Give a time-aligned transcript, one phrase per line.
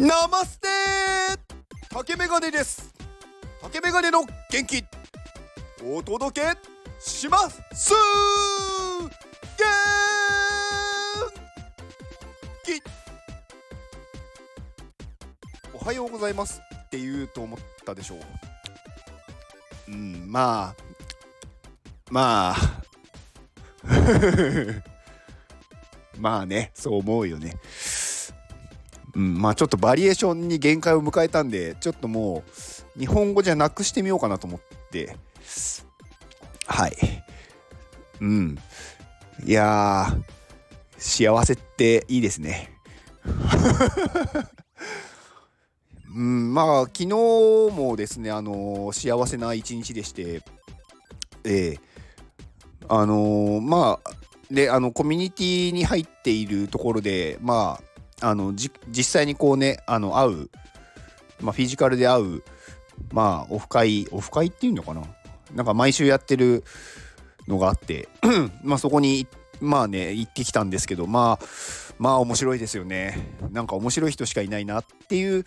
[0.00, 0.68] ナマステ
[1.90, 2.94] 竹メガネです。
[3.60, 4.82] 竹メガネの元気。
[5.84, 6.46] お届け
[6.98, 7.60] します。
[15.74, 18.18] おはようございますって言うと思ったでしょう。
[19.92, 20.76] うんまあ。
[22.10, 22.56] まあ。
[26.18, 26.70] まあね。
[26.72, 27.54] そう思うよね。
[29.14, 32.44] うん、まあちょっとバリエーションに限界を迎えたんでちょっとも
[32.96, 34.60] う日本語じゃなくしてみようかなと思っ
[34.90, 35.16] て。
[36.66, 36.96] はい。
[38.20, 38.58] うん。
[39.44, 40.06] いや
[40.98, 42.72] 幸せっていいですね。
[46.14, 50.42] うんまあ昨日もですねあの幸せな一日でして。
[51.44, 51.80] ええ。
[52.88, 54.10] あのまあ
[54.50, 57.89] であのコミュニティに入っているところでまあ
[58.20, 60.50] あの実際にこうねあの会う、
[61.40, 62.42] まあ、フィジカルで会う
[63.12, 65.02] まあオフ会オフ会っていうのかな？
[65.54, 66.64] なんか毎週やってる
[67.48, 68.08] のがあって
[68.62, 69.26] まあそこに
[69.60, 71.44] まあね行ってきたんですけどまあ
[71.98, 73.36] まあ面白いですよね。
[73.50, 75.44] なんか面白い人しかいないなっていう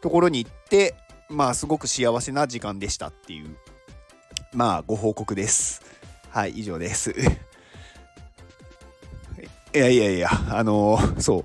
[0.00, 0.94] ところに行って
[1.28, 3.56] まあすごく幸せな時間でしたっていう
[4.52, 5.82] まあご報告です。
[6.30, 7.12] はい以上です
[9.74, 11.44] いやいやいやあのー、そう。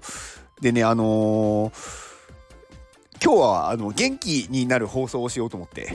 [0.62, 5.92] でね、あのー、今日はあの元気になる放送をしようと思って、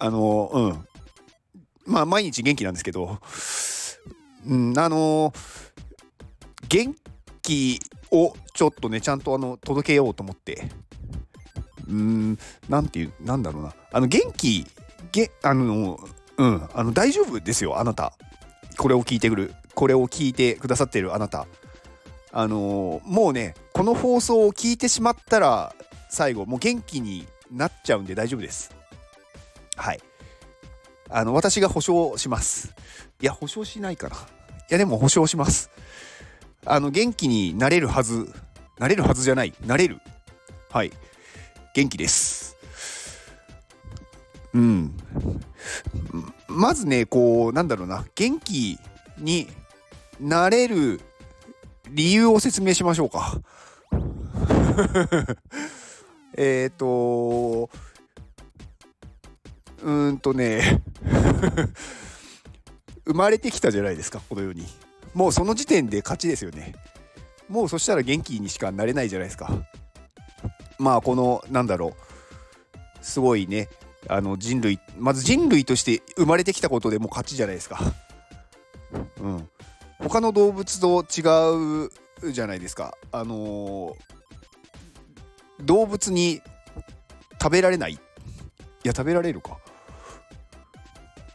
[0.00, 0.86] あのー、うん。
[1.86, 3.18] まあ、毎日元気なんですけど、
[4.46, 5.34] うん、あのー、
[6.68, 6.96] 元
[7.42, 10.68] 気をちょっとね、ちゃんとあの届けようと思って、
[11.88, 14.66] うん、なんていう、なんだろうな、あの元気、
[15.12, 15.98] げあの、
[16.36, 18.14] うん、あの大丈夫ですよ、あなた。
[18.78, 21.46] これを聞いてくる、これを聞いてくださってるあなた。
[22.32, 25.74] あのー、もうねこの放送を聞いてしまったら
[26.08, 28.74] 最後もう元気になっちゃうんで大丈夫です。
[29.76, 30.00] はい。
[31.08, 32.74] あの私が保証します。
[33.20, 34.16] いや保証しないかな。
[34.16, 34.18] い
[34.68, 35.70] やでも保証します。
[36.64, 38.32] あの元気になれるはず
[38.78, 39.52] なれるはずじゃない。
[39.66, 39.98] なれる。
[40.70, 40.92] はい。
[41.74, 42.56] 元気です。
[44.54, 44.96] うん。
[46.48, 48.04] まずねこうなんだろうな。
[48.14, 48.78] 元気
[49.18, 49.48] に
[50.20, 51.00] なれる
[51.90, 53.40] 理由を説明しましょうか。
[56.36, 57.70] えっと、
[59.82, 60.82] うんとね
[63.04, 64.66] 生まれてきたじゃないですか、この世に。
[65.14, 66.74] もうその時点で勝ちですよね。
[67.48, 69.50] もうそしたら元気にしかなれないじゃないですか。
[70.78, 71.94] まあ、この、なんだろう、
[73.02, 73.68] すごいね、
[74.08, 77.80] あの人類、まず人類として生まれてきたことでも勝ちじゃないですか。
[80.00, 81.88] 他の動物と違
[82.26, 82.96] うじゃないですか。
[83.12, 86.40] あのー、動物に
[87.40, 87.98] 食べられないい
[88.84, 89.58] や食べられるか。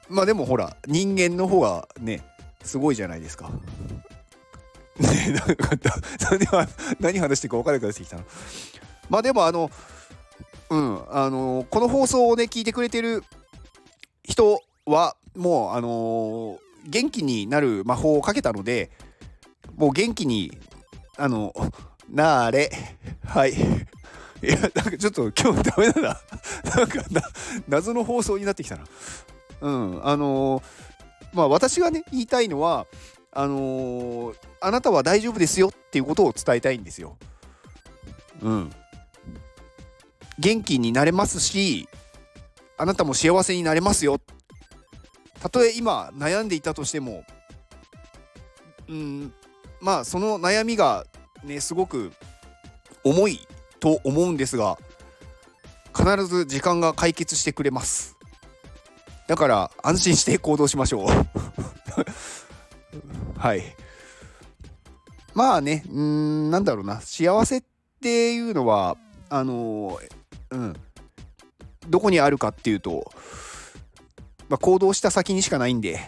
[0.09, 2.23] まあでもほら人間の方がね
[2.63, 3.49] すごいじゃないですか。
[4.99, 6.67] ねなんか
[6.99, 8.23] 何話してるか分からなくなってきたの。
[9.09, 9.69] まあでもあの
[10.69, 13.23] うんあのこの放送をね聞いてくれてる
[14.23, 18.91] 人はもうあの元気になる魔法をかけたので
[19.75, 20.51] もう元気に
[21.17, 21.53] あの
[22.09, 22.69] なれ
[23.25, 23.53] はい。
[24.43, 26.21] いやなんかちょっと今日ダメだな。
[26.75, 27.21] なんかな
[27.67, 28.83] 謎の放送になってきたな。
[29.61, 30.63] うんあのー、
[31.33, 32.85] まあ私がね言いたいのは
[33.31, 37.17] あのー、あなたは大丈夫ですよっていうことを伝えたいんですよ。
[38.41, 38.71] うん。
[40.37, 41.87] 元気になれますし
[42.77, 44.19] あなたも幸せになれますよ
[45.45, 47.23] たとえ今悩んでいたとしても
[48.89, 49.31] うん
[49.79, 51.05] まあその悩みが
[51.43, 52.11] ねすごく
[53.03, 53.39] 重い
[53.79, 54.79] と思うんですが
[55.95, 58.17] 必ず時間が解決してくれます。
[59.27, 61.07] だから安心して行動しましょう。
[63.37, 63.61] はい。
[65.35, 67.01] まあねうんなんだろうな。
[67.01, 67.63] 幸せっ
[68.01, 68.97] ていうのは
[69.29, 69.99] あの
[70.49, 70.73] うん。
[71.87, 73.11] どこにあるかっていうと
[74.49, 75.99] まあ、行動した先にしかないんで、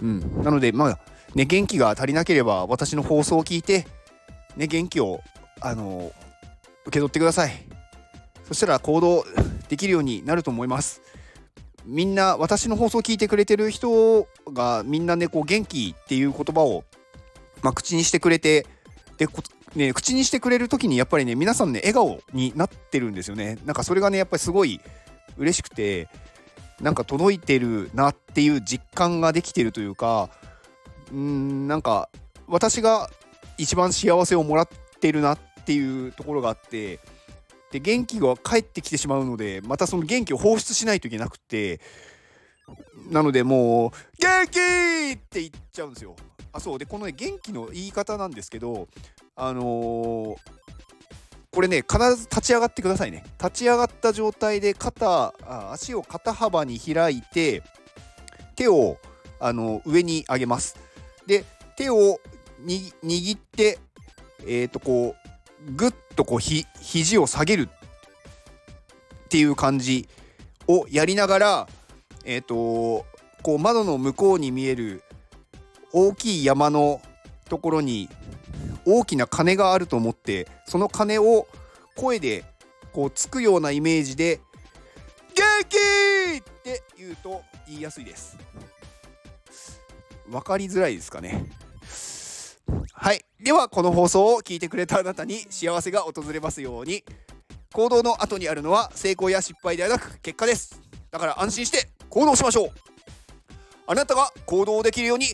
[0.00, 0.98] うん、なので、まあ、
[1.34, 3.86] ね、元気が足りなければ、私の放送を聞いて、
[4.56, 5.20] ね、元気を、
[5.60, 6.12] あの
[6.86, 7.52] 受け取ってください。
[8.46, 9.24] そしたら行動
[9.68, 11.00] できるようになると思います。
[11.86, 16.84] みんな、私の放送を聞いてくれてる人が、みんなね、こう、元気っていう言葉を、
[17.62, 18.66] まあ、口にしてくれて、
[19.18, 19.26] で、
[19.74, 23.58] ね、口にしてくれる時に、やっぱりね、皆さんね、笑顔になってるんですよね。
[23.64, 24.80] なんかそれがね、やっぱりすごい
[25.36, 26.08] 嬉しくて、
[26.80, 30.30] なんか届いてるなっていう実感ができてるというか
[31.12, 32.08] うんなんか
[32.48, 33.08] 私が
[33.58, 34.68] 一番幸せをもらっ
[35.00, 36.98] てるなっていうところがあって
[37.70, 41.80] で元気が返ってきてしまうのでまたその元気を放出しないといけなくて
[43.10, 43.90] なのでもう
[44.20, 44.58] 「元気!」
[45.14, 46.16] って言っちゃうんですよ。
[46.52, 48.86] あそうでこのね元気の言い方なんですけど
[49.34, 50.36] あのー、
[51.54, 53.24] これね必ず立ち上がってくださいね。
[53.38, 57.62] 立ち上がった状態で肩あ足を肩幅に開いて
[58.56, 58.98] 手を
[59.38, 60.76] あの上に上げます。
[61.26, 61.44] で
[61.76, 62.18] 手を
[62.60, 63.78] に握って
[64.40, 65.14] えっ、ー、とこ
[65.66, 67.68] うぐっとこうひ肘を下げる。
[69.26, 70.08] っていう感じ
[70.68, 71.68] をやりながら
[72.24, 73.04] えっ、ー、と
[73.42, 75.02] こう窓の向こうに見える
[75.92, 77.00] 大きい山の
[77.48, 78.08] ところに
[78.86, 81.46] 大きな鐘があると思ってその鐘を
[81.96, 82.44] 声で
[82.92, 84.40] こうつくようなイメージで
[85.34, 85.76] 「元気!」
[86.38, 88.36] って言うと言いやすいです。
[90.28, 91.46] 分かりづらいですかね。
[92.92, 93.24] はい。
[93.40, 97.04] ではこの放送を聞いてくれたあなたに幸せが訪れますように。
[97.72, 100.80] 行動の後にあるのは成功や失敗ではなく結果です。
[101.10, 102.70] だから安心して行動しましょう。
[103.86, 105.26] あなたが行動できるように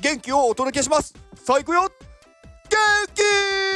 [0.00, 1.14] 元気をお届けします。
[1.34, 1.90] さあ行くよ!
[2.76, 3.75] Turkey!